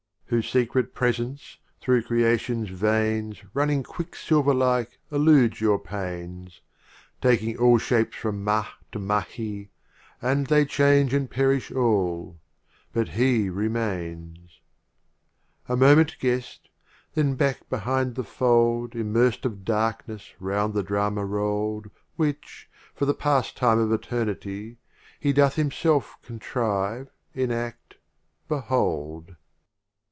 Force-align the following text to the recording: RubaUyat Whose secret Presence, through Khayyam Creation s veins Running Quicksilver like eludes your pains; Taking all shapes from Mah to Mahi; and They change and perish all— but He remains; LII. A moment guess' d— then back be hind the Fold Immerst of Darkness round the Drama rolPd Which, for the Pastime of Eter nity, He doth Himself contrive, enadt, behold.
RubaUyat 0.31 0.37
Whose 0.37 0.49
secret 0.49 0.93
Presence, 0.93 1.57
through 1.81 2.03
Khayyam 2.03 2.07
Creation 2.07 2.63
s 2.67 2.69
veins 2.69 3.43
Running 3.53 3.83
Quicksilver 3.83 4.53
like 4.53 4.97
eludes 5.11 5.59
your 5.59 5.77
pains; 5.77 6.61
Taking 7.19 7.57
all 7.57 7.77
shapes 7.77 8.15
from 8.15 8.41
Mah 8.41 8.65
to 8.93 8.99
Mahi; 8.99 9.71
and 10.21 10.47
They 10.47 10.63
change 10.63 11.13
and 11.13 11.29
perish 11.29 11.69
all— 11.73 12.39
but 12.93 13.09
He 13.09 13.49
remains; 13.49 14.61
LII. 15.67 15.73
A 15.73 15.75
moment 15.75 16.15
guess' 16.17 16.59
d— 16.63 16.69
then 17.15 17.35
back 17.35 17.69
be 17.69 17.75
hind 17.79 18.15
the 18.15 18.23
Fold 18.23 18.91
Immerst 18.91 19.43
of 19.43 19.65
Darkness 19.65 20.31
round 20.39 20.73
the 20.73 20.81
Drama 20.81 21.25
rolPd 21.25 21.91
Which, 22.15 22.69
for 22.95 23.03
the 23.03 23.13
Pastime 23.13 23.79
of 23.79 23.89
Eter 23.89 24.25
nity, 24.33 24.77
He 25.19 25.33
doth 25.33 25.55
Himself 25.55 26.15
contrive, 26.21 27.09
enadt, 27.35 27.95
behold. 28.47 29.35